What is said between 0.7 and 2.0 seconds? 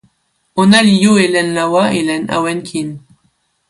li jo e len lawa e